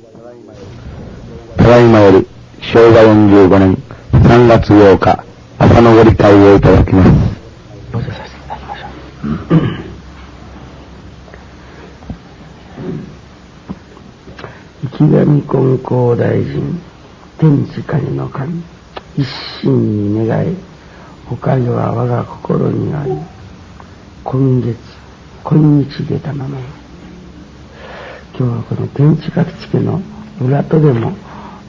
[0.00, 0.08] た
[1.62, 2.26] だいまより
[2.62, 3.76] 昭和45年
[4.12, 5.24] 3月8日
[5.58, 7.10] 朝のご理解をいただきます。
[7.92, 8.90] どうぞさせていただきましょう。
[14.84, 16.80] 池上金光大臣、
[17.36, 18.62] 天地金の神、
[19.18, 19.28] 一
[19.60, 20.56] 心に願い、
[21.30, 23.18] おかげは我が心にあり、
[24.24, 24.78] 今月、
[25.44, 26.58] 今日出たまま
[28.40, 30.00] 今日はこの天地書き付の
[30.40, 31.12] 裏とでも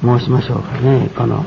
[0.02, 1.44] 申しましょうかね、この、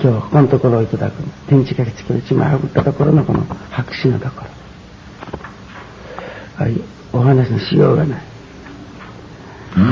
[0.00, 4.46] 今日ここのところをいただく、天地書き付けを一枚送ったところのこの白紙のところ。
[6.64, 6.80] あい
[7.12, 8.22] お話のしようがない。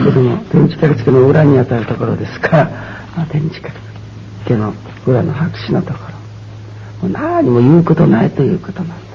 [0.06, 2.65] けども、天地書き付の裏にあたるところですから、
[3.15, 3.73] まあ、天地書き
[4.45, 4.73] 付の
[5.06, 5.98] 裏の白紙のとこ
[7.02, 7.09] ろ。
[7.09, 8.95] もう何も言うことないということなんだ。
[8.95, 9.12] ね。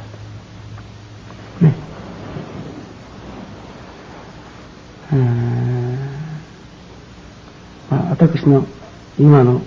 [7.89, 8.65] まあ、私の
[9.17, 9.61] 今の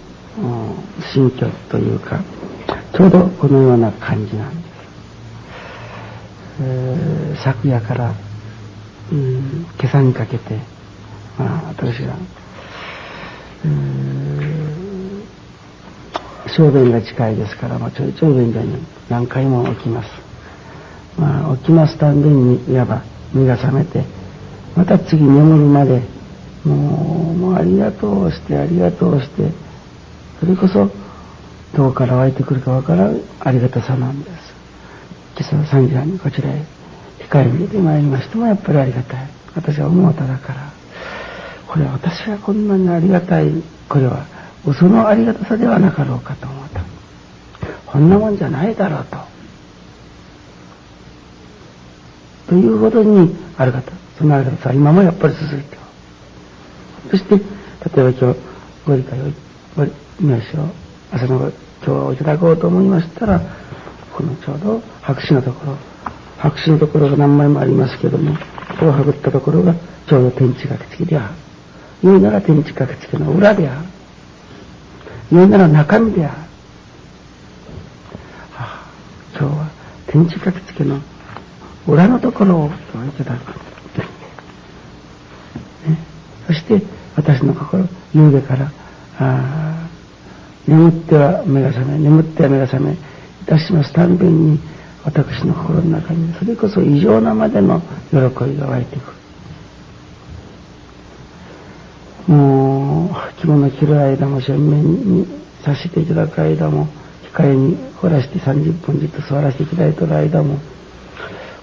[1.12, 2.22] 心境というか、
[2.94, 4.70] ちょうどこのような感じなんです。
[6.62, 8.14] えー、昨夜から、
[9.10, 10.58] うん、今朝にかけて、
[11.38, 12.14] まあ、私が、
[13.64, 18.76] えー、小便が近いですから、まあ、ちょいちょい便所に
[19.08, 20.10] 何回も起きます。
[21.18, 24.04] まあ、起きますたんびに、いわば目が覚めて、
[24.76, 26.02] また次眠るまで
[26.64, 29.52] もうもうありがとうしてありがとうして
[30.40, 30.90] それこそ
[31.74, 34.54] どこから湧いてくるかわからんありがたさなんです。
[35.36, 36.64] 今朝3時半にこちらへ
[37.20, 39.28] 控えに出てまいりましてもやっぱりありがたい。
[39.54, 40.72] 私は思うただから。
[41.68, 43.50] これは私はこんなにありがたい。
[43.88, 44.26] これは
[44.66, 46.82] 嘘のありがたさではなかろうかと思った。
[47.86, 49.18] こんなもんじゃないだろうと。
[52.48, 53.92] というほどにある方。
[54.20, 55.78] そのありがたさは今もやっぱり続いて
[57.10, 57.40] そして、例え
[58.04, 58.38] ば今日
[58.86, 59.24] ご理解を、
[59.74, 59.86] ご
[60.20, 60.58] 名称、
[61.10, 61.50] 朝の
[61.82, 63.40] 今日をいただこうと思いましたら、
[64.14, 65.76] このちょうど白紙のところ、
[66.38, 68.36] 白紙のところが何枚もありますけども、
[68.78, 69.74] こをはぐったところが
[70.06, 71.34] ちょうど天地書き付きである。
[72.02, 73.86] 言うなら天地書き付きの裏である。
[75.32, 76.36] 言うなら中身である。
[76.36, 76.44] は
[78.56, 78.84] あ、
[79.38, 79.70] 今日は
[80.06, 81.00] 天地書き付きの
[81.86, 82.70] 裏のところをい
[83.18, 83.70] ただく。
[85.88, 85.98] ね、
[86.46, 86.82] そして
[87.20, 88.72] 私の心夕べから
[89.18, 89.88] あ
[90.66, 92.96] 眠っては目が覚め眠っては目が覚めい
[93.46, 94.58] たしますたんびに
[95.04, 97.80] 私の心の中にそれこそ異常なまでの
[98.10, 99.10] 喜びが湧いてく
[102.28, 105.26] るもう着物着る間も正面に
[105.62, 106.86] させていただく間も
[107.34, 110.58] 控えに掘らして30分じっと座らせていただいてる間も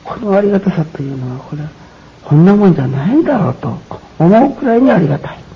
[0.03, 1.69] このありがたさというのはこれは
[2.23, 3.79] こんなもんじゃないだろうと
[4.19, 5.47] 思うくらいにありがたい。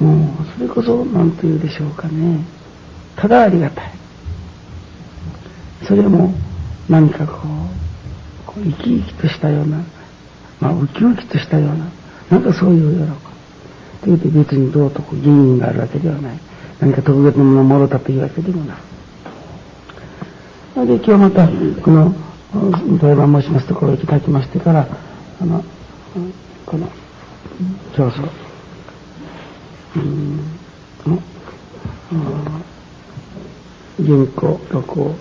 [0.00, 2.44] もうそれこそ何と言うでしょうかね
[3.16, 3.90] ただありがたい
[5.86, 6.34] それも
[6.88, 7.38] 何かこう、
[8.46, 9.82] こう生き生きとしたような、
[10.60, 11.86] まあ、ウキウキとしたような、
[12.30, 13.18] なんかそういう喜び。
[14.02, 16.38] というと別にどうとこう原因があるわけではない。
[16.80, 18.76] 何か特別なものをもろたというわけでもない。
[20.86, 21.48] で、今日また、
[21.82, 22.14] この、
[23.00, 24.86] 例えば申しますところをいただきましてから、
[25.40, 25.64] あの、
[26.66, 26.90] この、
[27.96, 28.20] 教祖、
[29.96, 30.53] うん、
[31.06, 31.22] の、
[33.96, 35.16] 原稿、録音、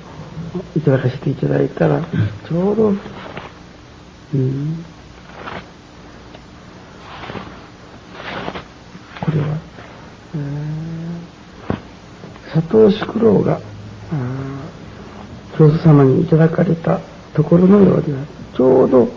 [0.76, 4.86] いただかせていただいたら、ちょうど、うん、
[9.22, 9.58] これは、
[10.36, 13.60] えー、佐藤宿老が、
[15.58, 17.00] 教祖様にいただかれた
[17.34, 18.20] ところのようでは、
[18.56, 19.08] ちょうど、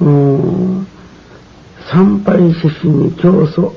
[0.00, 0.86] うん、
[1.90, 3.74] 参拝主子に教祖、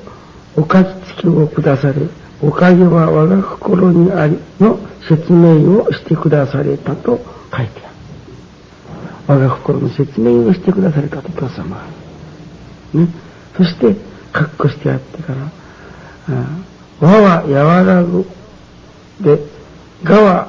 [0.56, 2.10] お書きつきをくださる
[2.42, 7.18] おかげは我が心にありの説明をしてくだされたと
[7.54, 7.90] 書いてある。
[9.26, 11.86] 我が心の説明をしてくだされたと父様。
[12.94, 13.08] ね。
[13.56, 13.94] そして、
[14.32, 15.50] 括弧してあってから、
[17.00, 18.24] 和は和らぐ
[19.20, 19.38] で、
[20.02, 20.48] がは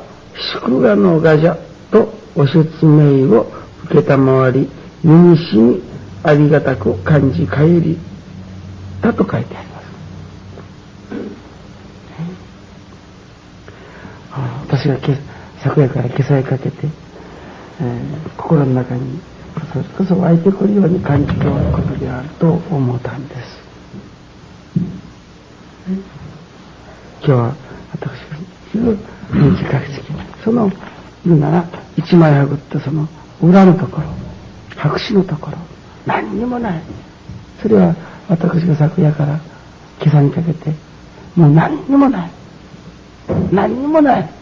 [0.64, 1.58] 祝賀のがじゃ
[1.92, 3.52] とお説明を
[3.86, 4.70] 受けたまわり、
[5.04, 5.82] 耳しに
[6.24, 7.98] ありがたく感じ帰り
[9.02, 9.71] たと書いてある。
[14.72, 14.98] 私が
[15.62, 16.88] 昨夜から今朝へかけて、
[17.82, 19.20] えー、心の中に
[19.74, 23.42] それこそ湧いてくるように感じておることであると思ったんです。
[27.20, 27.56] 今日は
[27.92, 28.12] 私
[28.80, 28.96] が
[29.34, 30.04] 短くつき
[30.42, 30.72] その
[31.26, 31.68] 言うなら
[31.98, 33.10] 一枚はぐったその
[33.42, 34.08] 裏のところ
[34.78, 35.58] 白紙のところ
[36.06, 36.82] 何にもない。
[37.62, 37.94] それは
[38.30, 39.38] 私が昨夜から
[40.02, 40.74] 今朝にかけて
[41.36, 42.32] もう何にもない。
[43.52, 44.41] 何にもない。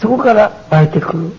[0.00, 1.32] そこから湧いてくる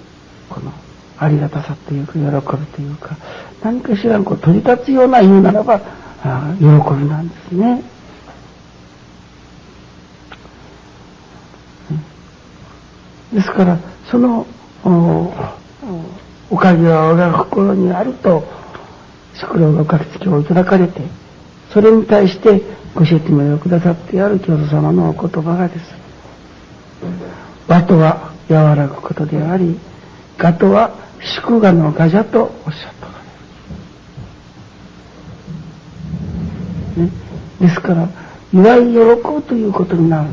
[0.50, 0.72] この
[1.18, 3.18] ありがたさというか喜びというか
[3.62, 5.82] 何かしらこう取り立つような言うならば
[6.24, 6.70] あ喜び
[7.08, 7.84] なんですね。
[13.34, 13.78] ですから
[14.10, 14.46] その
[16.50, 18.44] おかげは我が心にあると
[19.36, 21.02] 宿老が書きつけをいただかれて
[21.72, 22.62] それに対して
[22.96, 25.86] ご説明をくださってある教祖様のお言葉がです
[27.68, 29.80] 和とは和らぐことであり
[30.38, 30.92] 我とは
[31.22, 33.10] 祝賀の我じゃとおっしゃった
[37.00, 37.10] ね、
[37.62, 38.10] ですから
[38.52, 40.30] 祝い喜ぶということになる。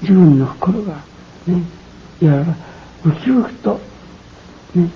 [0.00, 0.94] 自分の心が
[1.46, 1.62] ね
[2.20, 2.54] いわば
[3.04, 3.78] ウキウキと
[4.74, 4.90] ね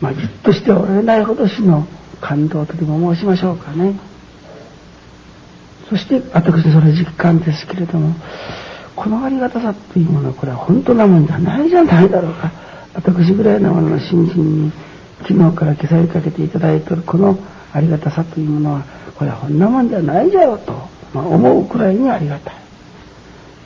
[0.00, 1.86] まあじっとしておられないほどしの
[2.20, 3.94] 感動とでも申しましょうかね。
[5.88, 8.14] そして私それ実感ですけれども
[8.96, 12.50] このありがたさというものはこれは本当なもんじゃないじゃないだろうか。
[12.94, 14.72] 私ぐらいのものの新人に
[15.20, 17.38] 昨日から今朝にかけていただいているこの
[17.72, 18.84] ありがたさというものは
[19.18, 20.72] これはこんなもんじゃないじゃろと、
[21.12, 22.54] まあ、思うくらいにありがたい。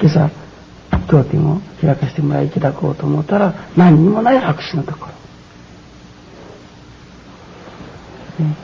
[0.01, 0.31] 今朝
[1.07, 5.13] 経典を開かせてもらいいただこうと思ったら何にもない白紙のところ、
[8.41, 8.57] ね、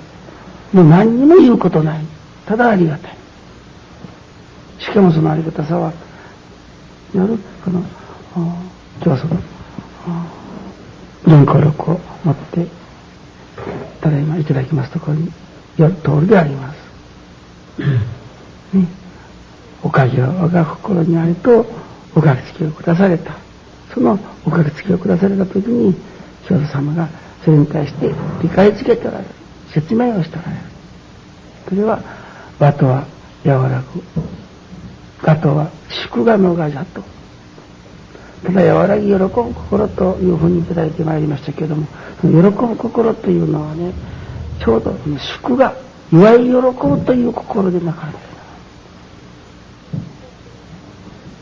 [0.72, 2.04] もう何にも言うことない
[2.46, 3.16] ただありがたい
[4.78, 5.92] しかもそのありがたさは
[7.14, 7.82] 夜この
[8.34, 8.64] 今
[9.00, 9.40] 日はその
[11.24, 12.66] 原稿録を持って
[14.00, 15.32] ただいまいただきますところに
[15.76, 16.76] よる通りであります。
[18.76, 18.86] ね、
[19.82, 21.66] おかげは我が心にあると
[22.14, 23.36] おかげつきを下された。
[23.92, 25.94] そのおかげつきを下された時に
[26.48, 27.08] 教祖様が
[27.44, 29.35] それに対して理解づけておられる。
[29.76, 30.46] 説明をしておら。
[31.68, 32.00] それは
[32.58, 33.04] 和とは
[33.44, 34.02] 柔らく、
[35.22, 37.02] 我とは祝賀の我じゃと。
[38.46, 41.86] ただ和らぎ喜ぶ心というふうにいただいてまいりましたけれども、
[42.22, 43.92] 喜ぶ心というのはね、
[44.64, 44.96] ちょうど
[45.42, 45.74] 祝賀、
[46.10, 48.18] 祝い喜ぶという心でなかれて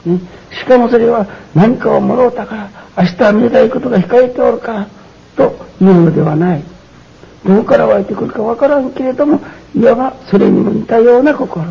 [0.08, 0.18] いる。
[0.18, 4.88] ね、しかもそれは何かをもろうたから、明日は見たいことが控えておるから、
[5.36, 6.73] というのではない。
[7.44, 9.40] どこから湧いてくるかわからんけれども、
[9.74, 11.64] いわばそれにも似たような心。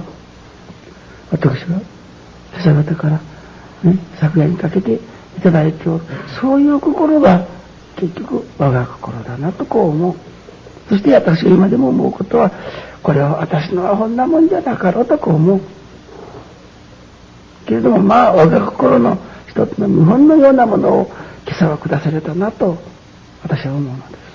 [1.32, 1.82] 私は
[2.52, 3.22] 今朝方から、
[3.84, 5.00] ね、昨夜にかけてい
[5.42, 6.04] ただいておる。
[6.40, 7.46] そういう心が
[7.96, 10.16] 結局我が心だなとこう思う。
[10.90, 12.52] そして私が今でも思うことは、
[13.02, 15.62] これは私のはこんなもんじゃなかろうとこう思う。
[17.66, 19.18] けれどもまあ我が心の
[19.48, 21.12] 一つの見本のようなものを
[21.46, 22.78] 今朝は下されたなと
[23.42, 24.33] 私は思うのです。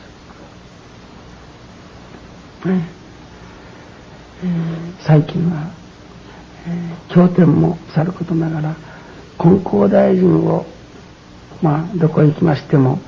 [5.00, 5.70] 最近は、
[6.66, 8.76] えー、経典もさることながら
[9.38, 10.66] 金光大臣を
[11.62, 12.98] まあどこへ行きましても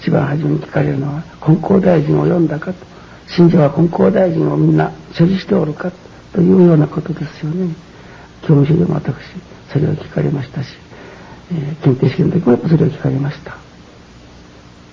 [0.00, 2.86] 一番初めに聞かれるのは金光大臣を読んだかと。
[3.28, 6.08] 信者は金光大臣をみんな所持しておるかと。
[6.40, 7.74] いうようなことですよね。
[8.42, 9.14] 教務所でも私
[9.72, 10.68] それを聞かれましたし、
[11.50, 13.56] えー、検定試験の時もそれを聞かれました。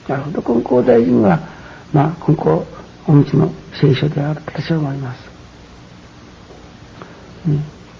[0.07, 1.39] なるほど金光大臣は
[1.93, 2.61] まあ金光
[3.07, 5.19] お道の聖書であると私は思います、
[7.47, 7.59] ね、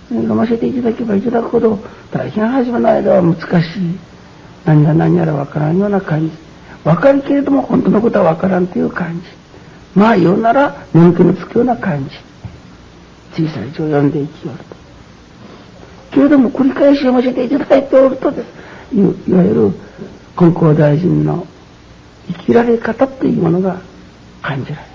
[0.10, 1.80] 読ませていただけばいただくほど
[2.12, 3.98] 大変初めの間は難しい。
[4.66, 6.36] 何が何やらわからんような感じ。
[6.84, 9.26] わかるけれども本当のことはわからんという感じ。
[9.96, 12.16] まあ言うなら眠気のつくような感じ。
[13.44, 14.76] 小さい字を読んでいきよると。
[16.12, 18.48] けれども繰り返し読ませていただいておるとです。
[18.96, 19.02] い
[19.34, 19.72] わゆる
[20.36, 21.46] 金光大臣の
[22.28, 23.82] 生きられ方というものが
[24.42, 24.95] 感じられる。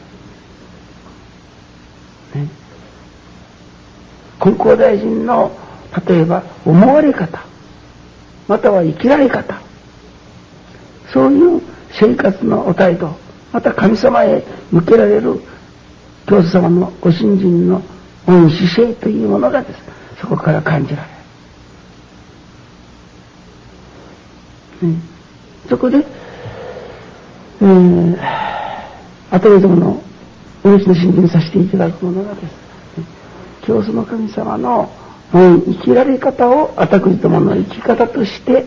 [2.35, 2.49] ね、
[4.39, 5.51] 金光大臣の
[6.07, 7.45] 例えば思われ方
[8.47, 9.61] または生きられ方
[11.13, 13.17] そういう生活のお態度
[13.53, 15.41] また神様へ向けられる
[16.27, 17.83] 教祖様のご信心の
[18.27, 19.81] 恩姿勢というものがです
[20.21, 21.03] そこから感じら
[24.81, 25.01] れる、ね、
[25.69, 25.99] そこで、
[27.63, 28.17] えー、
[29.31, 30.03] 後でもの
[30.63, 32.51] おうちの信心させていただくものがです、ね、
[33.63, 34.91] 教祖の神様の
[35.33, 38.67] 生きられ方を私どもの生き方として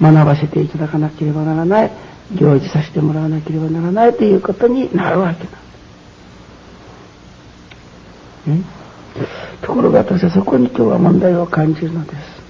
[0.00, 1.90] 学ばせていただかなければならない
[2.34, 5.44] 行事させてもらわなければならないということになるわけ
[8.48, 8.84] なんです。
[9.62, 12.43] ところが私はそこに今日は問題を感じるのです。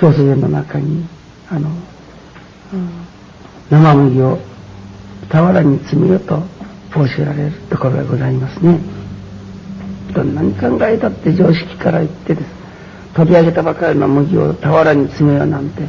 [0.00, 1.06] 教祖殿の中に
[1.50, 3.06] あの、うん、
[3.68, 4.38] 生麦を
[5.28, 6.42] 俵に積みよと
[6.94, 8.80] 教えられるところがございますね。
[10.14, 12.48] どんなに考えたって常識から言ってです。
[13.14, 15.82] 取り上げたばかりの麦を俵に詰めようなんて、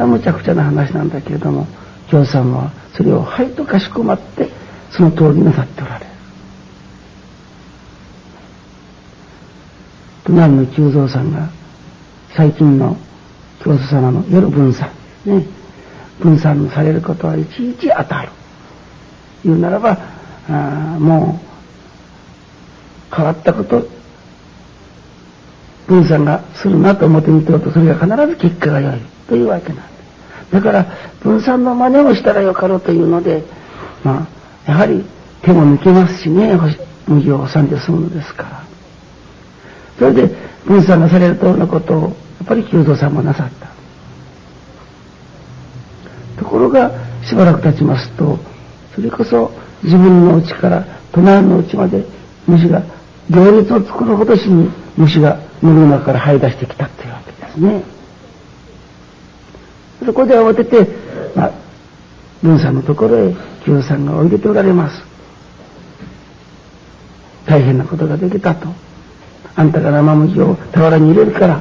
[0.00, 1.66] むちゃくちゃな話なんだけれども、
[2.10, 4.48] 教さんはそれをはいとかしこまって、
[4.90, 6.06] その通りなさっておられる。
[10.24, 11.48] 隣の久蔵さんが、
[12.34, 12.96] 最近の
[13.66, 14.88] 教祖様の夜分散、
[15.24, 15.44] ね、
[16.20, 18.28] 分散されることはいちいち当たる。
[19.44, 19.98] 言うならば、
[20.48, 20.52] あ
[21.00, 21.40] も
[23.12, 23.88] う変わったこと
[25.88, 29.00] 文さんがするなと思ってみてるとそれが必ず結果が良い。
[29.26, 30.52] というわけなんです。
[30.52, 30.86] だから
[31.20, 33.42] 文さんの真似をしたらよかろうというので
[34.04, 34.28] ま
[34.64, 35.04] あやはり
[35.42, 36.56] 手も抜けますしね。
[37.08, 38.64] 麦を挟んで済むのですから。
[39.98, 42.16] それで文さんがされるとのことを
[42.46, 43.66] っぱり久蔵さんもなさった
[46.38, 46.92] ところが
[47.24, 48.38] しばらく経ちますと
[48.94, 49.50] それこそ
[49.82, 52.04] 自分の家から隣の家まで
[52.46, 52.82] 虫が
[53.28, 57.82] 行列を作るほどしに虫が森の中から這い出してきたというわけですね。
[60.04, 60.86] そこで慌てて、
[61.34, 61.52] まあ、
[62.42, 63.34] 文さんのところへ
[63.64, 65.02] 清さんがおいでておられます。
[67.46, 68.68] 大変なことができたと。
[69.56, 71.60] あんたが生麦を俵に入れるから、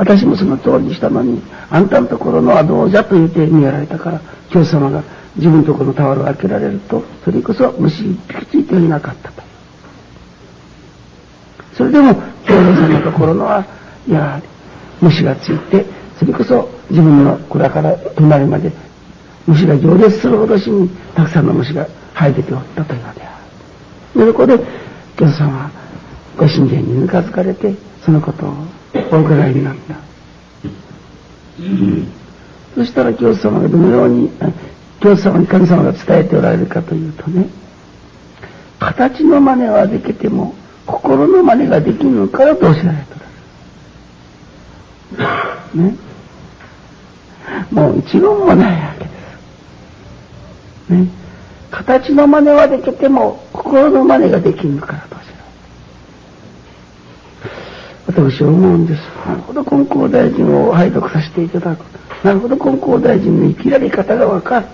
[0.00, 5.02] 私もその通りにしたのに、あんたのところのはどうじゃと言って見やられたから、教師様が
[5.36, 9.42] 自分のところのタワーを開けられると、それこそ虫一匹ついていなかったと。
[11.76, 12.14] それでも、
[12.46, 13.62] 教皇さんのところのは、
[14.08, 14.42] やはり
[15.02, 15.84] 虫がついて、
[16.18, 18.72] それこそ自分の蔵から隣まで
[19.46, 23.38] 虫が行列するほどしに、たくさんの虫が生えてておったというのであ
[24.14, 24.20] る。
[24.24, 24.58] で、そこで、
[25.18, 25.70] 教祖さんは、
[26.38, 28.54] ご神殿にぬかづかれて、そのことを
[28.94, 29.94] お伺いになった。
[32.74, 34.30] そしたら教祖様がどのように、
[35.00, 37.48] 教祖様に神様が伝えておられるかというとね、
[38.78, 40.54] 形の真似はできても、
[40.86, 43.04] 心の真似ができぬからとおっしゃられて
[45.16, 45.26] おら
[45.74, 45.90] れる。
[45.90, 45.96] ね。
[47.70, 49.10] もう一言もないわけで
[50.88, 50.92] す。
[50.92, 51.08] ね。
[51.70, 55.44] 形の真似はできても、心の真似ができぬからとおっしゃられる。
[58.10, 59.00] 私は思うんです。
[59.26, 61.84] なるほど、金光大臣を拝読させていただく。
[62.24, 64.66] なるほど、金光大臣の生きられ方がわかる。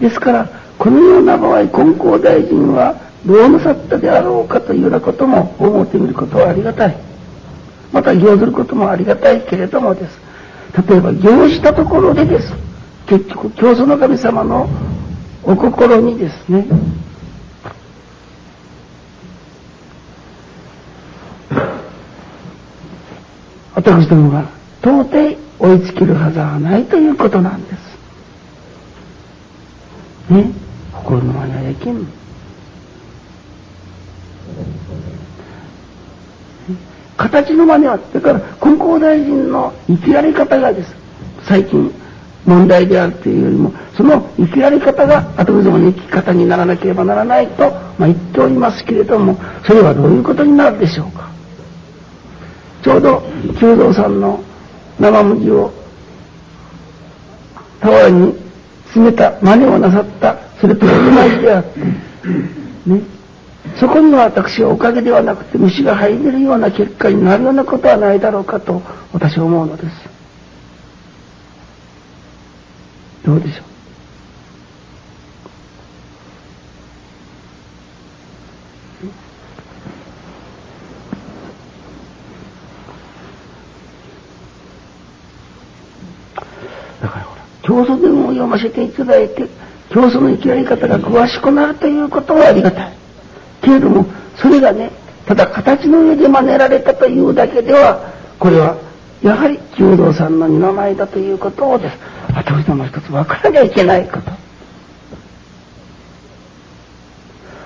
[0.00, 2.94] ですから、このような場合、金光大臣は
[3.26, 6.96] どうなさったであろうかというようなことも思ってみることはありがたい。
[7.92, 10.18] また行ずることもありがたいけれどもです。
[10.88, 12.52] 例えば行したところでです。
[13.06, 14.68] 結局、教祖の神様の
[15.42, 16.66] お心にですね、
[23.74, 24.44] 私どもが
[24.82, 27.70] 到底追いつけるはずはないということなんで
[30.28, 30.32] す。
[30.32, 30.50] ね？
[30.92, 32.06] 心の真似はできん。
[37.16, 40.94] 形の真似はだから金光大臣の生きられ方がです。
[41.42, 41.92] 最近
[42.44, 49.36] 問題であるというよりもその生きられ方が後どもの生き方にならなければならないと、まあ、言っておりますけれども
[49.66, 51.30] それはどういうことになるでしょうか？
[52.82, 53.22] ちょうど
[53.58, 54.42] 久蔵さんの
[54.98, 55.72] 生麦を
[57.80, 58.34] 俵に
[58.84, 60.92] 詰めた真似をなさったそれと同
[61.28, 63.02] じであって、ね、
[63.78, 68.82] そこには私はおかげではなくて虫が入れるような結果になるようなことはないだろうかと
[69.12, 69.88] 私は思うのです。
[73.24, 73.67] どうでしょう？
[87.78, 89.48] 教祖伝を読ませていただいて、
[89.90, 92.92] 教祖の生きられ方が詳しくなるということはありがたい。
[93.62, 94.06] けれども、
[94.36, 94.90] それがね、
[95.26, 98.76] ただ形の上で真似られたというだけでは、これは、
[99.22, 101.96] やはり九道さんの二の舞だということをです。
[102.34, 104.30] 私ども一つ分からなきゃいけないこと。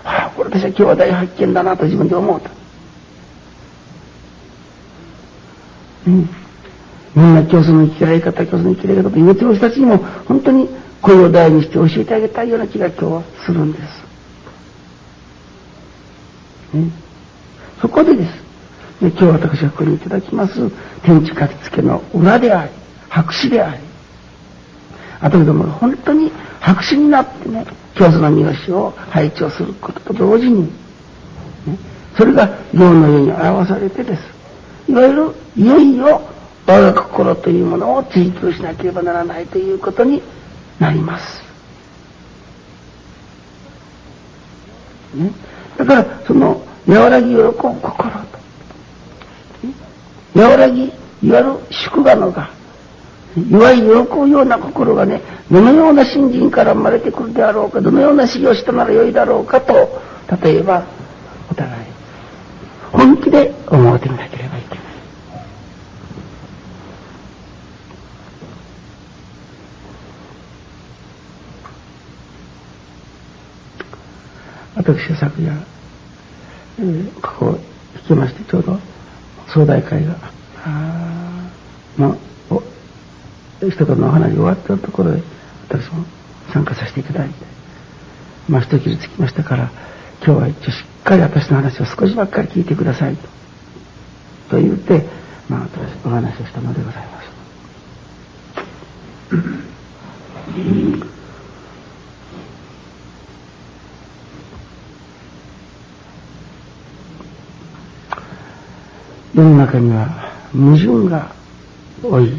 [0.05, 2.51] ああ、これ私は兄弟発見だなと自分で思うと。
[6.07, 6.42] うん。
[7.15, 10.69] みんな教祖の生きられ方、教祖の生きられ方と言うてる人たちにも、本当に
[11.03, 13.83] 声を大にして教えてあげたいような気が今日はするんです。
[16.77, 16.91] ね、
[17.81, 18.43] そこでです。
[19.01, 20.71] 今日私がここにいただきます
[21.03, 22.73] 天地書き付けの裏であり、
[23.09, 23.83] 白紙であり、
[25.21, 30.71] あとでも本当に白紙になってね、教祖の見教しを配置をすることと同時に、ね、
[32.17, 34.23] それが行の世に表されてです。
[34.89, 36.23] いわゆる、いよいよ
[36.67, 40.23] 我が心というものを追求しなければならないということに
[40.79, 41.43] なります。
[45.15, 45.31] ね、
[45.77, 47.99] だから、その、和らぎ喜ぶ心と、
[49.67, 49.75] ね、
[50.35, 50.85] 和らぎ、
[51.23, 52.51] いわゆる祝賀のが、
[53.37, 60.01] 祝い喜ぶような心がね、どのような信心から生まれてくるであろうか、どのような修行したならよいだろうかと、
[60.43, 60.85] 例えば、
[61.51, 61.85] お互い、
[62.93, 64.42] 本気で思うてみなければ
[74.93, 75.09] いけない。
[75.09, 75.53] 私は昨夜、
[76.79, 77.59] えー、ここ
[77.97, 78.79] 引きましてちょうど
[79.49, 80.17] 総大会が
[81.99, 82.17] の
[83.61, 85.23] 一言のお話が終わったところへ
[85.69, 86.05] 私も
[86.53, 87.35] 参加させていただいて
[88.49, 89.71] まあ一切れつきましたから
[90.25, 93.29] 今日は一応しっかり私の話を少しばっかり聞いてくださいと
[94.51, 95.07] と言って
[95.49, 97.33] まあ私お話をしたのでございます。
[109.35, 111.35] 世の中には矛盾が
[112.03, 112.33] 多い。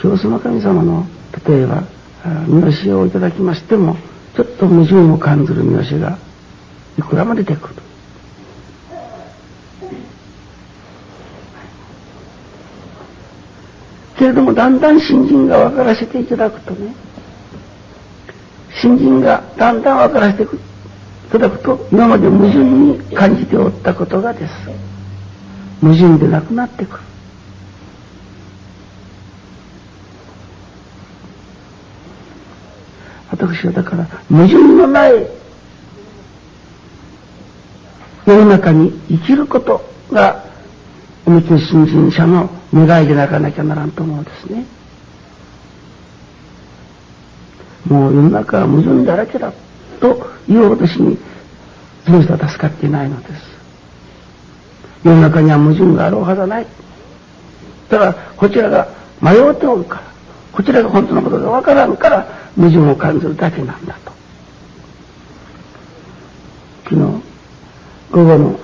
[0.00, 1.06] 教祖の神様の
[1.46, 1.84] 例えば
[2.48, 3.96] 見教えをいただきましても
[4.34, 6.18] ちょっと矛盾を感じる見教えが
[6.98, 7.74] いくらも出てくる。
[14.18, 16.94] けれどもだんだん新人が分からせていただくとね
[18.80, 20.58] 新人がだんだん分からせていく
[21.32, 24.52] ただくと今まで矛盾に感じておったことがです。
[25.80, 27.02] 矛盾でなくなってくる。
[33.30, 35.26] 私はだから矛盾のない
[38.26, 40.44] 世の中に生きることが
[41.24, 44.66] お道の新人者の願いでなかなきゃならんと思うんですね。
[47.86, 49.50] もう世の中は矛盾だらけだ。
[50.02, 51.16] というほどしに
[52.04, 53.32] その人は助かっていないのです。
[55.04, 56.66] 世の中には矛盾があるはずはない。
[57.88, 58.88] ただこちらが
[59.20, 60.02] 迷うておるから
[60.52, 64.12] こちらが本当のことがわからんから矛盾を感じるだけなんだと。
[66.84, 67.00] 昨日
[68.10, 68.58] 午後の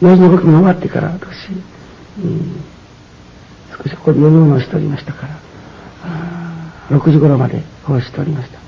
[0.00, 1.50] 4時の時に終わってから私、
[2.18, 2.64] うん、
[3.76, 8.65] 少しここで読み物をしておりましたから6時頃まで奉仕しておりました。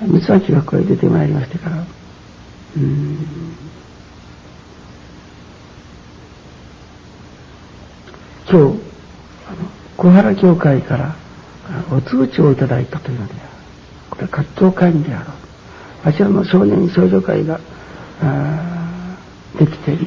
[0.00, 1.84] 三橋がこれ出てまいりましてから、
[2.76, 3.18] うん、
[8.48, 8.76] 今日、あの、
[9.96, 11.16] 小原教会から
[11.90, 13.42] お通知をいただいたというのである。
[14.10, 15.34] これは活動会議であろう。
[16.04, 17.58] あちらの少年少女会が、
[19.58, 19.98] できて、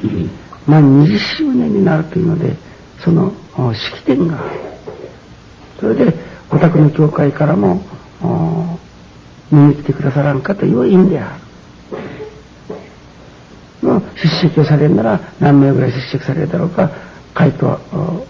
[0.67, 2.55] 満20周年になるというので、
[3.03, 3.33] その
[3.73, 4.39] 式典が
[5.81, 6.13] それで、
[6.51, 7.81] お宅の教会からも、
[9.51, 11.51] 見に来てくださらんかという意味である。
[13.83, 16.91] の出席をされるなら何名ぐらい出席されるだろうか
[17.33, 17.79] 回答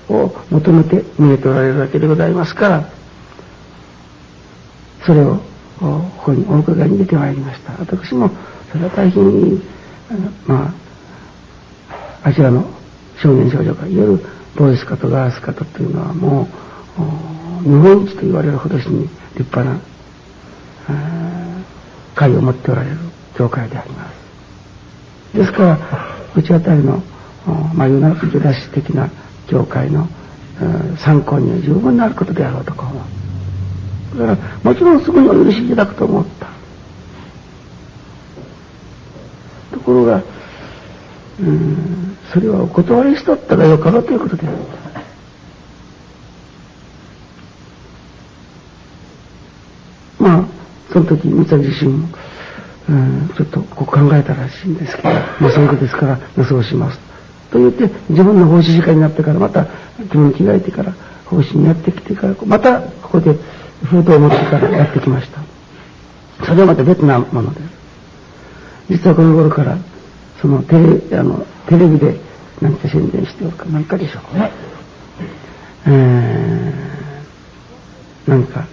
[0.09, 2.89] を求めて見えておられるわけでございますから
[5.05, 5.37] それを
[5.79, 8.29] ここにお伺いに出てまいりました私も
[8.71, 9.61] それは大変
[10.45, 10.73] まあ
[12.23, 12.63] あちらの
[13.21, 16.47] 少年少女がいわゆるボイスカとガースカとというのはも
[17.63, 19.79] う日本一と言われるほどしに立派な
[22.15, 22.97] 会を持っておられる
[23.35, 24.11] 教会でありま
[25.33, 25.37] す。
[25.37, 25.79] ですから、
[26.35, 27.01] うちあたりの、
[27.73, 29.09] まあ、ユナユダシ的な
[29.47, 30.07] 教会の
[30.97, 33.01] 参考には十分なることであろうとか思
[34.15, 34.19] う。
[34.19, 35.69] だから、もちろんすぐにお許しい。
[35.69, 36.47] ただくと思った。
[39.73, 40.21] ところが、
[41.39, 44.15] うん、それはお断りしとったがよかろうとい。
[44.15, 44.91] うことであった。
[50.23, 50.45] まあ、
[50.91, 52.07] その時、三田自身も、
[52.89, 56.99] うん、ちょっとこう考えたらしいんですけど、まあそういうことですから、そうします。
[57.51, 59.67] と言って、自分の奉仕時間になってから、また
[59.99, 60.93] 自分に着替えてから、
[61.25, 63.33] 奉仕にやってきてから、またここで
[63.83, 65.41] 封筒を持ってからやってきました。
[66.45, 67.63] それはまた別なものです。
[68.89, 69.77] 実はこの頃から、
[70.41, 70.73] そのテ
[71.09, 72.19] レあのテレビで
[72.61, 74.51] 何か宣伝しておるか何かでしょうね。
[75.87, 78.65] えー、なんか、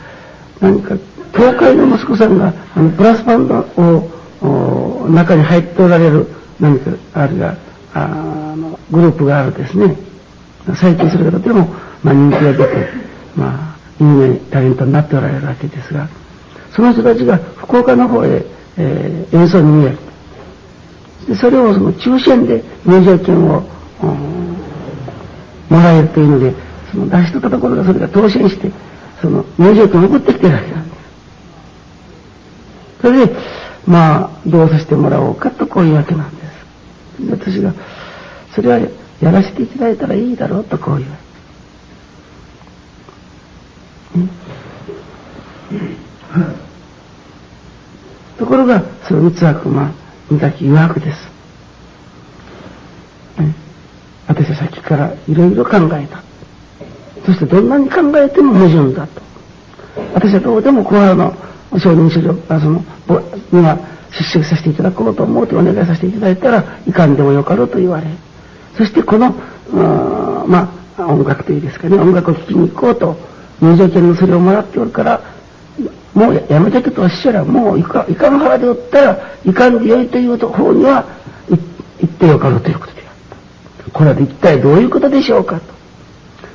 [0.60, 0.94] 何か、
[1.32, 6.26] 教会の息子さんが、あの、ブラスバンドを、中に入っておられる、
[6.60, 7.56] 何か、あるが、
[7.94, 9.96] あの、グループがあるですね。
[10.76, 11.68] 最近それがとても、
[12.02, 12.88] まあ、人気が出て、
[13.36, 16.08] まあ、有名タレントになっておられるわけですが、
[16.74, 18.44] その人たちが福岡の方へ、
[18.76, 19.98] えー、演奏に見える。
[21.28, 23.62] でそれをその抽選で入場券を、
[25.68, 26.54] もらえるというので、
[26.90, 28.70] その出しとったところがそれが当選して、
[29.20, 30.87] その入場券を送ってきてるわけなんです。
[33.00, 33.36] それで、
[33.86, 36.48] まあ、どうさせてもらおうかとこういうわけなんです。
[37.30, 37.72] 私が、
[38.54, 38.78] それは
[39.20, 41.06] やらせていただいたらいいだろうとこういう。
[48.38, 49.92] ところが、その三つ悪魔、
[50.30, 51.38] 三滝誘惑です。
[54.26, 56.22] 私はさっきからいろいろ考えた。
[57.24, 59.22] そしてどんなに考えても矛盾だと。
[60.14, 61.34] 私はどうでも小原の
[61.76, 62.82] 少年少女、あその、
[63.52, 63.78] には
[64.10, 68.06] 出席させていただこうと思うてお願いさせていただいたらいかんでもよかろうと言われ、
[68.76, 69.34] そしてこの、
[70.46, 73.16] まあ、音楽といいですかね、音楽を聴きに行こうと、
[73.60, 75.20] 入場券のそれをもらっておるから、
[76.14, 81.04] もうやめてけとおっしゃら、もういかいかん腹でおったらいかんでよいという方には
[81.48, 81.58] 言
[82.08, 83.14] ってよかろうということであっ
[83.84, 83.90] た。
[83.90, 85.62] これは一体どういうことでしょうかと。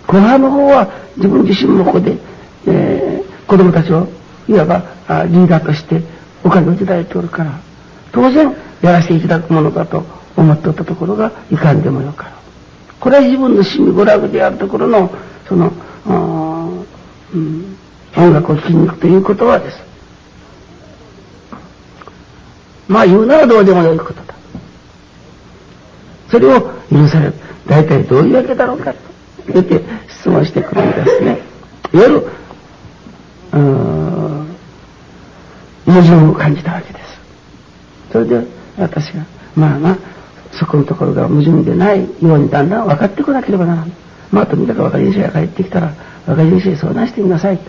[0.07, 2.17] 小原の方は自分自身もここで、
[2.67, 4.07] えー、子供たちを
[4.47, 4.79] いわば
[5.25, 6.01] リーダーとして
[6.43, 7.59] お金をいただいておるから、
[8.11, 10.03] 当然やらせていただくものだと
[10.35, 12.33] 思っておったところがいかんでもよかろう。
[12.99, 15.09] これは自分の趣味娯楽であるところの、
[15.47, 15.71] その、
[17.33, 17.77] うん、
[18.15, 19.77] 音楽を聴きに行くということはです。
[22.87, 24.33] まあ言うならどうでもよいことだ。
[26.29, 27.33] それを許される。
[27.67, 28.99] 大体どういうわけだろうかと
[29.47, 31.39] 言って質問してくるんですね。
[31.93, 32.27] いわゆる、
[35.93, 37.19] 矛盾を感じたわけです。
[38.11, 38.45] それで
[38.77, 39.23] 私が、
[39.55, 39.97] まあまあ、
[40.51, 43.91] そこのところが矛盾でないようにだんだん分かってこなければならない。
[44.31, 45.93] まあとにかく若人生が帰ってきたら、
[46.27, 47.57] 若人生に相談してみなさい。
[47.57, 47.63] と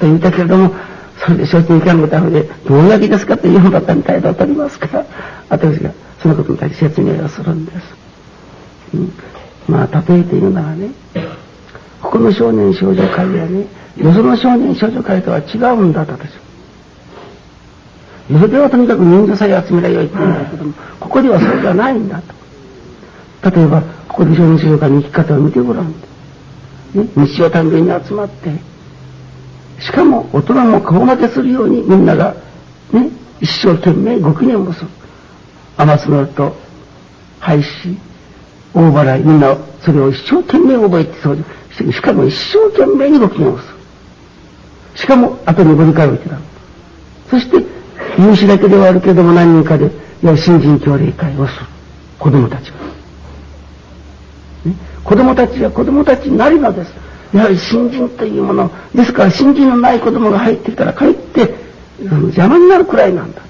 [0.00, 0.74] 言ったけれども、
[1.18, 5.06] それで承知にいかんのためで、どういうわけですかというふうだったみたいで当たりますから、
[5.48, 5.90] 私が
[6.22, 7.78] そのことに対して説明をするんです。
[8.94, 9.12] うん、
[9.68, 10.90] まあ、例えて言うならね、
[12.02, 16.45] ここの少年少女会はね、よその少年少女会とは違うんだと私は。
[18.30, 22.20] よそではとにかく人数さえ集めりゃよいって言うんだけども、ここではそうではないんだ
[23.42, 23.50] と。
[23.50, 25.94] 例えば、ここで少年少女会の生き方を見てごらん。
[26.94, 28.50] ね、日曜単元に集まって、
[29.80, 32.34] しかも大人も顔負けするようにみんなが、
[32.92, 33.10] ね、
[33.40, 34.88] 一生懸命ご記念をする。
[35.76, 36.56] 雨粒と
[37.38, 37.96] 廃止、
[38.74, 43.76] 大払い、みんなそれを一生懸命覚えてそうで、しかも一生懸命にご記念をする。
[44.96, 46.42] しかも後にご理解をいただく。
[47.30, 47.75] そして、
[48.18, 49.86] 有志だけではあるけれども何人かで、
[50.22, 51.66] いや、新人協励会をする。
[52.18, 52.76] 子供たちが。
[54.64, 54.74] ね、
[55.04, 56.92] 子供たちは子供たちになりのです。
[57.34, 61.54] やはり新人というもの、ですから新人のない子供が入ってきたらかえって
[62.00, 63.42] 邪魔になるくらいなんだ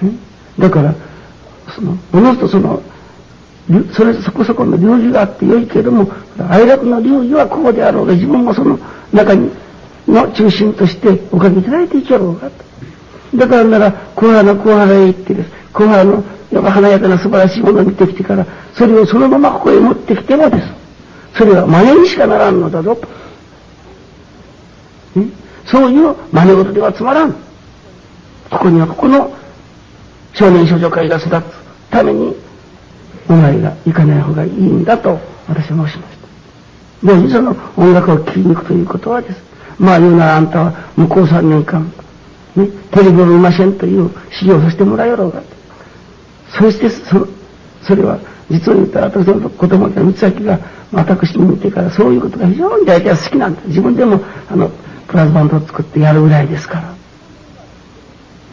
[0.00, 0.06] と。
[0.06, 0.12] ね？
[0.58, 0.94] だから、
[1.74, 2.82] その、おのずとその、
[3.92, 6.12] それそこそこの流儀があって良いけれども、
[6.48, 8.78] 愛楽の流儀はこうであろうが、自分もその
[9.12, 9.50] 中に、
[10.06, 12.64] の中心としておかげいただいていけろうがと。
[13.36, 15.50] だからなら、小原の小原へ行ってです。
[15.72, 20.68] 小原の華やかな素晴らしいものを見てきてから、それをそのままここへ持ってきてもです。
[21.36, 23.08] それは真似にしかならんのだぞと。
[25.66, 27.32] そういう真似事ではつまらん。
[27.32, 29.34] ここにはここの
[30.34, 31.30] 少年少女会が育つ
[31.90, 32.36] ために、
[33.28, 36.18] お前が行かない方がいいんだと私は申しまし
[37.02, 37.20] た。
[37.20, 39.53] で、その音楽を聴きに行くということはです。
[39.78, 41.92] まあ言うならあんたは向こう3年間、
[42.56, 44.10] ね、テレビを見ませんという
[44.40, 45.42] 指導をさせてもらえよろうが。
[46.58, 47.28] そしてその、
[47.82, 48.18] それは
[48.50, 50.58] 実を言ったら私の子供の三崎が
[50.92, 53.62] 私に見てからそういうことが非常に大体好きなんだ。
[53.66, 54.70] 自分でもあの
[55.08, 56.94] プラズバンドを作ってやるぐらいですから。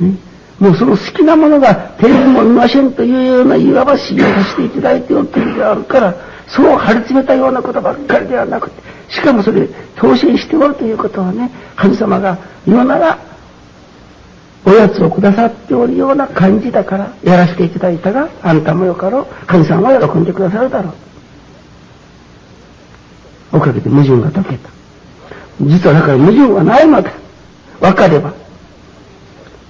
[0.05, 0.17] ね、
[0.59, 6.15] もうその好きなものがテレビも見ませんというようないわば指導させていただいておる時であるから、
[6.47, 13.19] そう張り詰めたようなことばっかりではなくて、しかもそれ当選しておるということはね、神様が今なら
[14.65, 19.45] おやつをくださっておるような感じだからやらせていただいたが、あんたもよかろう。
[19.45, 20.91] 神様は喜んでくださるだろ
[23.51, 23.57] う。
[23.57, 24.69] おかげで矛盾が解けた。
[25.59, 27.11] 実はだから矛盾はないのだ。
[27.81, 28.33] わかれば。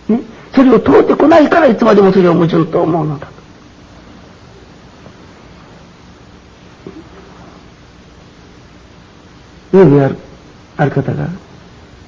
[0.08, 0.22] ね。
[0.54, 3.28] それを通ってこないからいつまでもそれを矛盾と思うのだ
[9.74, 10.18] 家にある、
[10.78, 11.28] ある方が、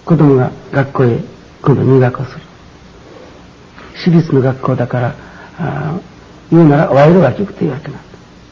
[0.05, 1.19] 子供が学校へ
[1.61, 2.41] 今度入学をする。
[3.95, 5.15] 私立の学校だから、
[5.57, 5.99] あ
[6.51, 7.99] 言うなら、賄賂が効くというわけなんだ。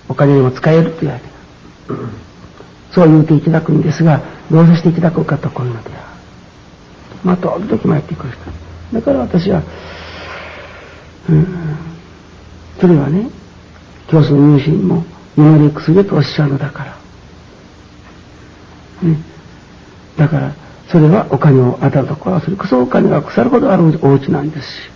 [0.07, 2.13] お金にも使えるというわけなんだ。
[2.91, 5.95] そう言うていただくんですが、どうさせていただこうかとこんなでは。
[7.23, 8.39] まあ、時々参ってくる人。
[8.93, 9.61] だから私は、
[11.29, 11.47] うん、
[12.79, 13.29] それはね、
[14.07, 15.05] 教祖の入信も、
[15.37, 17.00] 祈り薬とおっしゃるのだから。
[19.01, 19.17] ね。
[20.17, 20.53] だから、
[20.89, 24.91] それはお金を当たるところは、それこそお金が腐るほどあるお家なんですし、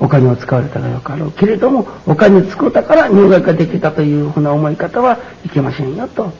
[0.00, 1.32] お金を使われたらよかろう。
[1.32, 6.32] けれども、お金を使うたから入学ができたというふうな思い方はいけませんよと。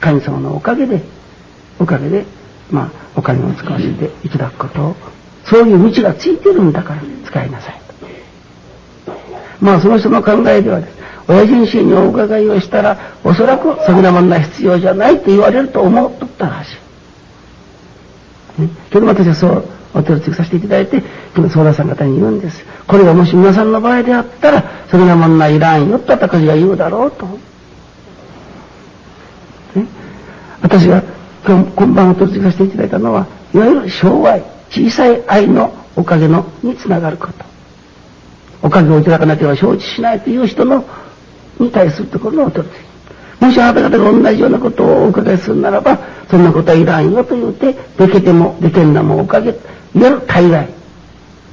[0.00, 1.02] 神様のおかげで、
[1.78, 2.24] おかげで、
[2.70, 4.96] まあ、お金を使わせていただくことを、
[5.44, 7.80] そういう道がついてるんだから使いなさい。
[9.60, 10.99] まあ、その人の考えではです、
[11.30, 16.76] 親人衆にお伺いをしたら、おそらくそんなもんな必要じゃないと言われると思っとったらし
[18.58, 18.62] い。
[18.62, 19.64] ね、けど私はそう
[19.94, 21.02] お手をつけさせていただいて、
[21.36, 22.64] 今相談さん方に言うんです。
[22.86, 27.26] これがもし皆さんの場合であったら、そんなもんないらんよと私が言うだろうと。
[27.26, 27.38] ね、
[30.62, 31.04] 私が
[31.46, 37.34] 今今晩お手をつけさせていただいたのは、いわゆる障害、小さい愛のおかげのにつながること。
[38.62, 40.84] おかげをいただかなければ承知しないという人の
[41.60, 42.90] に対するところのお取り
[43.40, 45.98] もしあなた方が同じようなことをお伺いするならば、
[46.30, 49.58] そんなことはいらんよと言うて、できてもでけんなもおかげ、いわ
[49.94, 50.68] ゆる大概、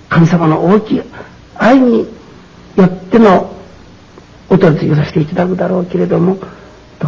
[0.10, 1.02] 神様の大きい
[1.56, 2.00] 愛に
[2.76, 3.54] よっての
[4.50, 6.38] お取り次ぎさせていただくだろうけれども、
[7.00, 7.08] と。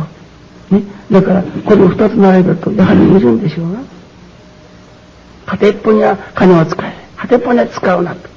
[0.72, 0.84] ね。
[1.12, 3.80] だから、この二つ並べると、やはり矛盾でしょうが。
[5.46, 6.94] 片一方には金を使え。
[7.18, 8.30] 片一方には使うなと。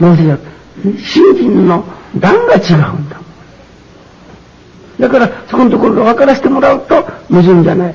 [0.00, 0.38] なぜか、
[0.98, 1.84] 信心の
[2.18, 3.23] 段が違うんだ。
[4.98, 7.94] だから、そこのところを分からせてもらうと矛盾じゃない。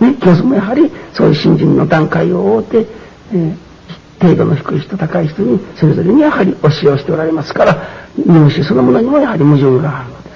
[0.00, 2.86] ね、教祖もやはりそういう信心の段階を追うて、
[3.32, 7.86] えー、程度の低い人、高い人に、それぞれにやはり教えをしておられますから、
[8.26, 10.32] 入試そのものにもやはり矛盾があるのです。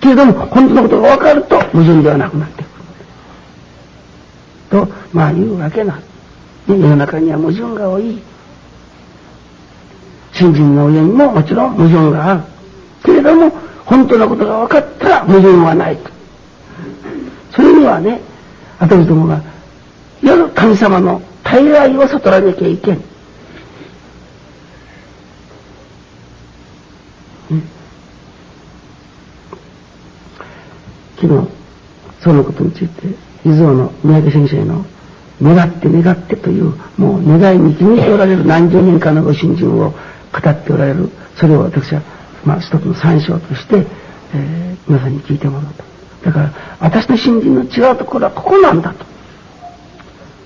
[0.00, 2.72] けれども、本当のことが分かると矛盾ではなくなってくる。
[4.70, 6.02] と、まあ言うわけなん。
[6.68, 8.20] 世の中には矛盾が多い。
[10.32, 12.42] 信心の上にももちろん矛盾がある。
[13.02, 13.50] けれども、
[13.88, 16.10] 本当のことが分かったら矛盾はないと。
[17.52, 18.20] それにはね、
[18.78, 19.42] 私どもが、
[20.22, 23.02] 夜神様の大愛を悟らなきゃいけん。
[31.16, 31.48] 昨日、
[32.20, 33.06] そのことについて、
[33.46, 34.84] 伊豆の三宅先生の
[35.42, 42.02] 願って願ってという、もう願いに決めておられる何十年間のご信心を語っておられる、それを私は、
[42.44, 43.86] まあ、一つの参照として、
[44.34, 45.84] えー、皆さんに聞いてもらうと。
[46.24, 49.04] だから、私の信心の違うところはここなんだと。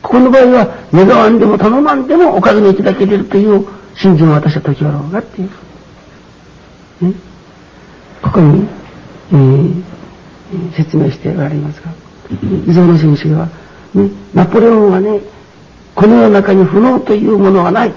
[0.03, 5.51] ここの場合は、願わんでも頼まんでもおかげにいただけれるという信心を私は解き割ろうがっていう。
[7.07, 7.15] ね。
[8.23, 8.69] ここに、
[9.33, 9.83] えー、
[10.77, 11.91] 説明しておられますが、
[12.67, 13.49] 伊蔵の先生は、
[13.95, 15.21] ね、ナポレオンはね、
[15.95, 17.93] この世の中に不能というものはない。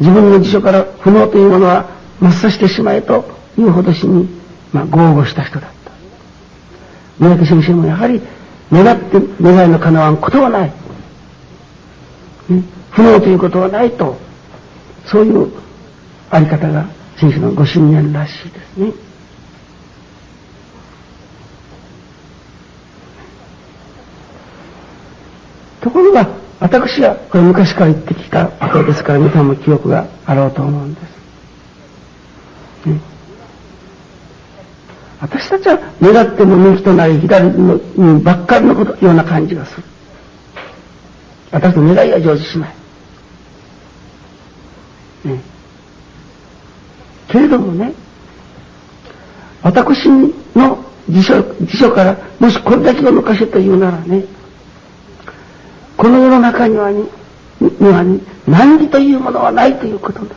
[0.00, 3.24] 自分の辞書から不能というものは抹殺してしまえと
[3.58, 4.28] いうほどしに、
[4.72, 5.92] まあ、豪語した人だった。
[7.18, 8.20] 三宅先生もやはり
[8.72, 10.72] 願って願いの叶わんことはない。
[12.48, 14.16] ね、不能ということはないと、
[15.06, 15.52] そういう
[16.30, 16.86] あり方が
[17.18, 18.92] 先生のご信念らしいですね。
[25.82, 26.28] ところが、
[26.60, 31.04] 私はこれ昔から言ってきたことですから、皆さんも記憶があろうと思うんです。
[32.88, 33.00] ね、
[35.20, 37.80] 私たちは願っても右となり左の
[38.20, 39.84] ばっかりのことような感じがする。
[41.50, 42.74] 私の願いは成就しない。
[45.24, 45.40] ね、
[47.28, 47.92] けれどもね、
[49.62, 50.08] 私
[50.54, 54.24] の辞書辞書からもしこれだけを抜かせというならね、
[56.00, 57.06] この世の中にはに
[57.60, 60.34] はに難儀というものはないということだ。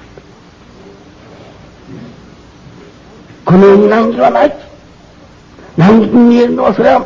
[3.46, 4.54] この世に難儀はない。
[5.78, 7.06] 難儀に見えるのはそれは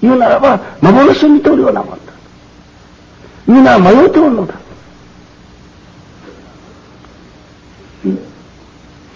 [0.00, 2.12] 言うならば幻を見ておるようなもんだ。
[3.46, 4.54] 言うなら迷っておるのだ。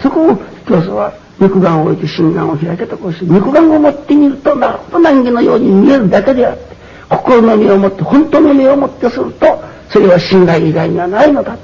[0.03, 0.37] そこを
[0.69, 6.72] 教祖は肉眼を置いて心眼を開けとこうして肉眼を持ってみるとなるほど難儀のように見えるだけであって
[7.17, 11.59] 心の目を持って本当の目を持ってするとそれは信頼以外にはないのだと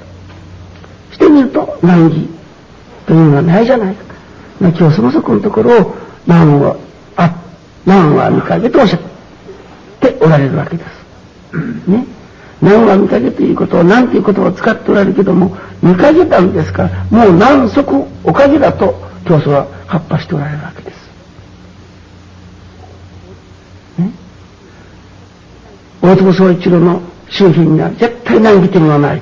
[1.11, 2.29] してみると難儀
[3.07, 4.09] というのはないじゃないか。
[4.61, 5.95] 今日そのそこのところを
[6.27, 6.75] 難を、
[7.15, 7.33] あ、
[7.85, 8.99] 難は見かけとおっしゃっ
[10.01, 11.89] ておられるわけです。
[11.89, 12.05] ね。
[12.61, 18.93] 難は見かけということを何という言葉を使っておられるけども、見かけたんですから、もう何足おかげだと
[19.25, 20.88] 教祖は発破しておられるわけです。
[26.01, 29.21] 大坪総一郎の周辺には絶対難儀というのはない。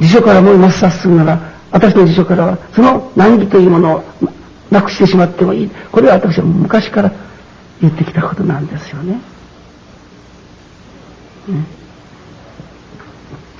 [0.00, 1.40] 辞書からも抹殺するなら、
[1.70, 4.04] 私の辞書からは、その難儀というものを
[4.70, 5.70] なくしてしまってもいい。
[5.92, 7.12] これは私は昔から
[7.80, 9.20] 言ってきたことなんですよね。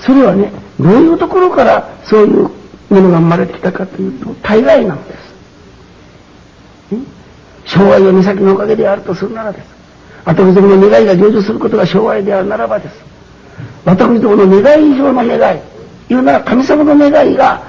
[0.01, 2.51] それはね、どういうところからそういうも
[2.91, 5.25] のが生まれてきたかというと、大概なんです。
[7.67, 9.74] 昭和よ岬のおかげであるとするならです。
[10.25, 12.97] 私どもの願いが成就することが昭和であるならばです。
[13.85, 15.61] 私どもの願い以上の願い、
[16.09, 17.63] 言うなら神様の願いが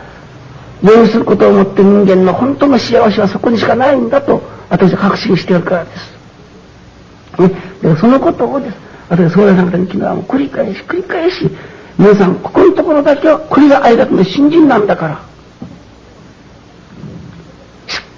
[0.81, 6.15] 成就することをもって人間の本当の幸せはそこにしかないんだと私は確信しているからです。
[7.39, 8.85] ね、でそのことをです。
[9.09, 11.49] 私は総大さん方に昨日はもう繰り返し繰り返し
[11.97, 15.34] 皆さんここのところだけはこれが愛学の新人なんだから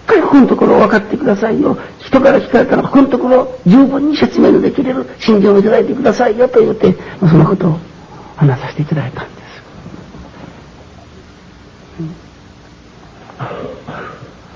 [0.07, 1.77] かりここのところを分かってくださいよ。
[1.99, 7.79] 人から聞かれたらここのところ十分に説明のできれる信心をいただいてくださいよと言ってそのことを
[8.37, 9.45] 話させていただいたんです、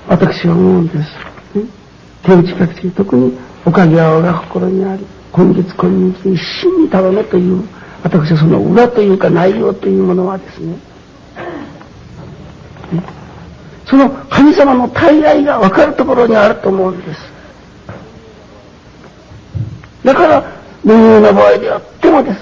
[0.08, 1.10] 私は思うんです、
[2.22, 7.62] 天地各地特におかげは我が心にあり今月今日一心に頼めという
[8.02, 10.76] 私はその裏というか内容というものはですね、
[13.92, 17.20] その神様の大愛が分かるところにあると思うんです。
[20.02, 20.42] だから、
[20.82, 22.40] どのような場合であってもです。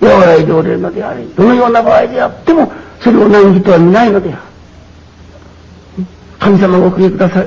[0.00, 6.04] 和らいでおれるのであり、どのような場合であっても、それを難儀とは見ないのである。
[6.38, 7.44] 神様がおくれくださ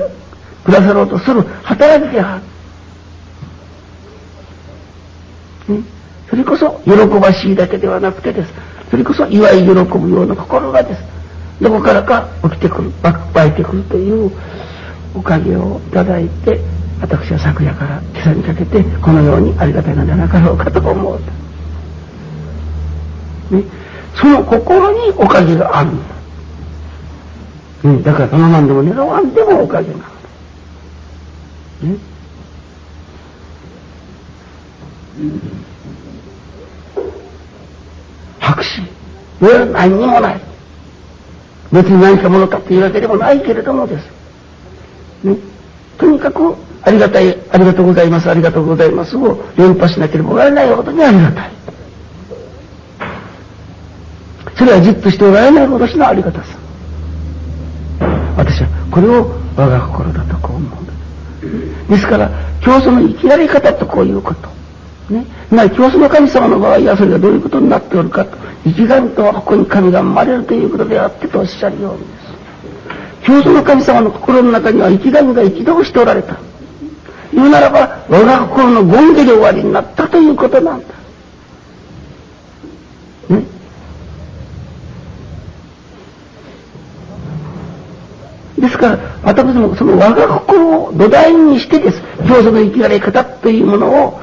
[0.64, 2.36] くださろうとする働きであ
[5.68, 5.82] る。
[6.28, 8.52] それこそ喜ばしいだけではなくてです。
[8.90, 11.17] それこそ祝い喜ぶような心がです。
[11.60, 14.30] どこからか起きてくる、湧いてくるという
[15.14, 16.60] おかげをいただいて、
[17.00, 21.20] 私は昨夜から今朝にかけてこのようにありがたいのではなかろうかと思う。
[23.54, 23.64] ね、
[24.14, 25.90] その心におかげがある。
[27.84, 30.02] うん、だからそのなんでも狙わんでもおかげがあ
[31.82, 31.88] る。
[31.88, 31.96] ね
[35.20, 35.40] うん
[38.40, 38.62] 白
[39.40, 39.72] 紙。
[39.72, 40.47] 何にもない。
[41.72, 44.04] 別に何かものかっていうわけでもないけれどもです。
[45.24, 45.36] ね。
[45.98, 51.50] とにかく、ありがたい、ありがとうございます、ありがとうございますを連発しなければおられないほどにありがたい。
[54.56, 56.58] それはじっとしておられないほどしのありがたさ。
[58.36, 60.92] 私はこれを我が心だとこう思うんで
[61.86, 61.90] す。
[61.90, 64.57] ですから、教祖の生きやり方とこういうこと。
[65.10, 65.24] ね。
[65.50, 72.28] な、教祖の神様の場合はそれがどういうことになっておるかと、生き神とはここに神が生まれるということであってとおっしゃるようにです。
[73.26, 76.36] 教祖の神様の心の中には生き神が一度しておられた。
[77.32, 80.86] 言うならば、我が心の権下で終わりになったということなんだ。
[83.28, 83.44] ね。
[88.58, 92.02] ですから、私もその我が心を土台にしてです。
[92.26, 94.20] 教祖の生きられ方というものを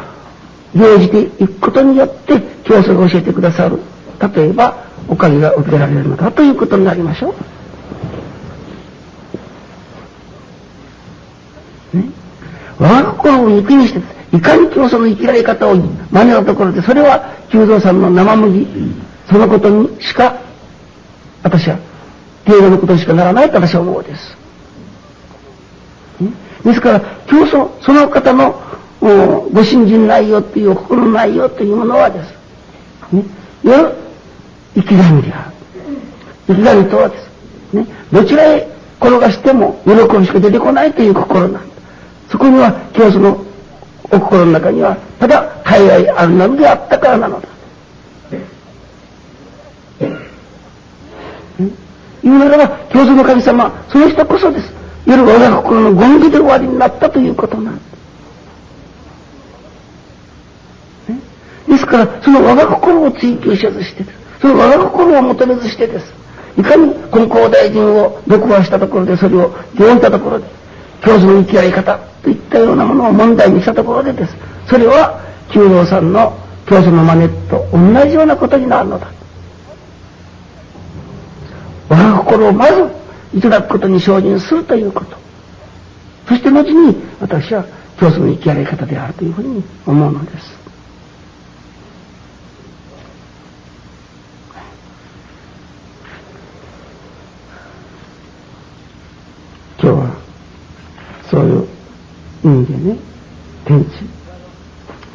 [0.75, 3.79] 行じていくことによって教祖が教えてくださる。
[4.35, 6.31] 例えばおかげが受けられるのだ。
[6.31, 7.33] ということになりましょ
[11.93, 11.97] う。
[11.97, 12.05] ね、
[12.77, 14.01] 我が心を肉にして
[14.35, 18.67] いかに教祖の生きられ方を真似たところでそれは久蔵さんの生麦。
[19.29, 20.39] そのことにしか
[21.41, 21.79] 私は
[22.45, 24.45] 程度のことにしかならないと私は思うです。
[26.65, 28.59] ですから、教祖、その方の
[29.06, 32.34] もうご信心内容という心の内容というものはです。
[33.14, 33.24] ね。
[33.64, 33.93] いわゆる
[34.74, 35.51] 生き神である。
[36.47, 37.76] 生き神とはです。
[37.76, 37.86] ね。
[38.12, 38.68] どちらへ
[38.99, 41.60] 転がしても喜びしか出てこないという心なんだ。
[42.32, 43.45] そこには教祖の
[44.06, 47.47] お心の中にはただ大愛あるなのであったからなのだ。
[52.24, 54.74] 言うならば、教祖の神様、その人こそです。
[55.06, 57.95] 夜我が心の権義で終わりになったということなんだ。
[61.68, 64.18] ですから、その我が心を追求せずしてです。
[64.41, 66.13] その我が心を求めずしてです。
[66.57, 70.45] いかに根高大臣を読破したところで、それを読んだところで、
[71.01, 74.36] 教祖の生き合い方といったようなものを問題にしたところでです。
[74.68, 79.07] それは、九郎さんの教祖の真似と同じようなことになるのだ。
[81.89, 82.89] 我が心をまず
[83.34, 85.18] いただくことに精進するということ。
[86.28, 87.66] そして後に私は
[87.99, 90.64] 教祖の生きやり方であるというふうに思うのです。
[99.86, 100.15] 今日は
[101.29, 101.67] そういう
[102.43, 102.97] 意味でね
[103.65, 103.91] 天地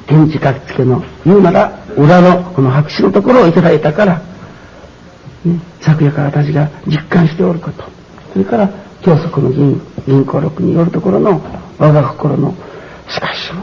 [0.06, 4.22] 天地書きつけの言うなら裏のこの白紙のところをいただいたから、
[5.44, 7.82] ね、昨夜から私が実感しておること
[8.32, 8.68] それから
[9.02, 11.40] 教則の銀銀行録によるところの
[11.76, 12.54] 我が心の
[13.08, 13.56] しかしこ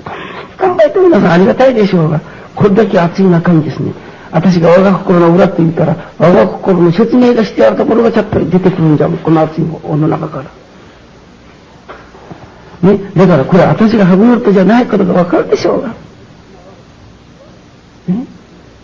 [0.68, 2.20] んなに考えて皆さんありがたいでしょうが
[2.54, 3.94] これだけ熱い中にですね
[4.34, 10.67] 私が我が心の裏って言ったら我が心の説明がしてあるところがちょっと出てくるんじゃんこの熱い方の中から。
[12.82, 15.90] ね、だからこれ私がハブノットじゃないことがわかるでしょうが。
[15.90, 15.96] ね、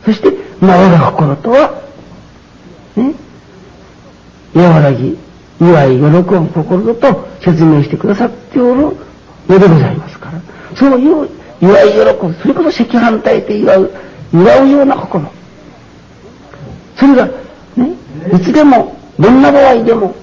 [0.03, 1.81] そして、まあ、我が心とは、
[2.95, 3.13] ね、
[4.55, 5.17] 和らぎ、
[5.59, 8.81] 祝い、喜ぶ心と説明してくださっておる
[9.47, 10.41] のでございますから、
[10.75, 11.29] そういう
[11.61, 13.91] 祝い、喜ぶ、それこそ赤反対で祝う、
[14.33, 15.31] 祝うような心。
[16.97, 17.27] それが、
[17.77, 17.91] ね、
[18.33, 20.15] いつでも、どんな場合でも、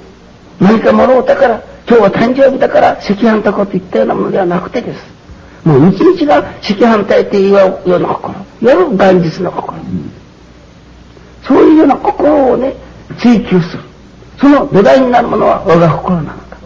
[0.61, 5.21] 何かもろうたから、今日は誕生日だから赤飯とこうと言ったようなものではなくてです。
[5.65, 8.35] もう一日が赤飯体って祝うような心。
[8.61, 9.79] 夜元日の心。
[11.47, 12.75] そういうような心をね、
[13.19, 13.83] 追求する。
[14.39, 16.57] その土台になるものは我が心なのだ。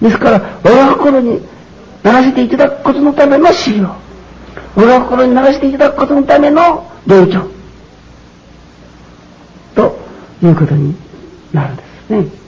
[0.00, 1.40] ですから、我が心に
[2.02, 3.88] ならせていただくことのための修行。
[4.76, 7.48] 我が心にならせていただくことのための勉強。
[9.74, 9.98] と
[10.42, 10.94] いうことに
[11.52, 12.41] なるんですね。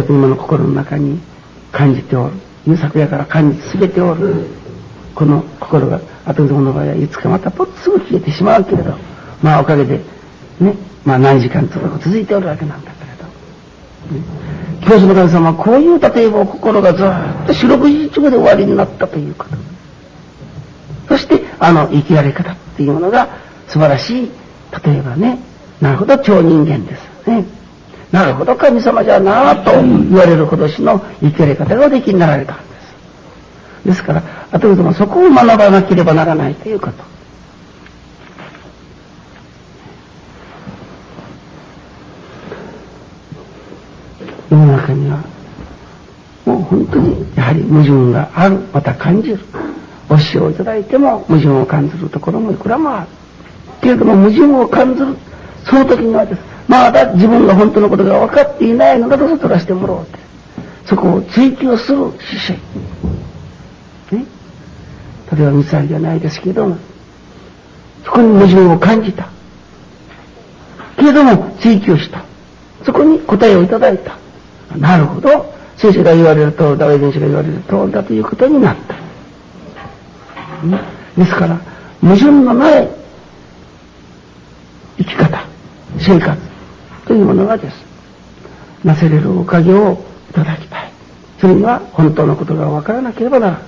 [0.00, 1.20] 今の心の中に
[1.70, 2.32] 感じておる。
[2.66, 4.46] いう昨夜から感じ全ておる。
[5.14, 8.94] この心が、後での場合はいつかまたぽっすぐ消えてしまうけれど、
[9.42, 10.00] まあおかげで、
[10.58, 10.74] ね、
[11.04, 14.18] まあ何時間とか続いておるわけなんだけれど。
[14.18, 14.24] ね、
[14.86, 19.56] 教師の神様はこういう例えば心がずっと四六時中で終わりになったということ。
[21.08, 23.28] そして、あの生きられ方っていうものが
[23.68, 24.30] 素晴らしい、
[24.84, 25.38] 例えばね、
[25.80, 27.44] なるほど超人間ですね。
[28.12, 32.62] なるほど神様じゃなと言われるほどしの生きやり方がおできになられたんで
[33.84, 33.86] す。
[33.86, 36.92] ですから、あとでもそこを学ばなければならないということ。
[44.50, 45.24] 世の中には、
[46.44, 49.38] もう本当にやはり矛盾がある、また感じる。
[50.10, 53.06] 教えをいただいても矛盾を感じるところもいくらもある。
[53.80, 55.16] けれども矛盾を感じる、
[55.64, 56.51] その時にはです。
[56.68, 60.18] まだ自分が本当のことが分かっていないのだと取らせてもらおうって。
[60.86, 62.60] そこを追求する姿
[64.10, 64.16] 勢。
[64.16, 64.24] ね？
[65.32, 66.76] 例えばミサイルじゃないですけども、
[68.04, 69.28] そこに矛盾を感じた。
[70.96, 72.24] けれども追求した。
[72.84, 74.16] そこに答えをいただいた。
[74.76, 75.52] なるほど。
[75.76, 78.94] 先生が言われると、大伝子が言われると、だということになった。
[80.66, 80.80] ね、
[81.16, 81.58] ですから、
[82.00, 82.88] 矛盾のない
[84.98, 85.44] 生き方、
[85.98, 86.51] 生活。
[87.12, 87.76] というものがです。
[88.82, 90.90] なせれるおかげをいただきたい。
[91.38, 93.62] それには本当のことが分からなければならない。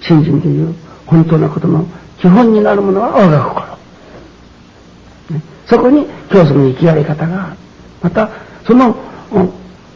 [0.00, 0.72] 信心という
[1.04, 1.84] 本当のことの
[2.20, 5.40] 基本になるものは我が心。
[5.66, 7.56] そこに教祖の生きやり方がある。
[8.02, 8.30] また、
[8.64, 8.94] その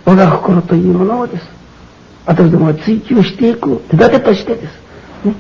[0.05, 1.45] 我が心というものをです。
[2.27, 4.65] 後でも追求していく手立てとしてです。
[5.25, 5.35] ね、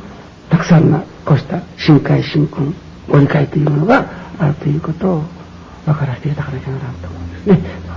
[0.50, 2.72] たくさんのこうした深海深訓、
[3.08, 4.08] ご理解というものが
[4.38, 5.37] あるということを
[5.88, 7.87] 分からせていただかなきゃならんと思うんですね。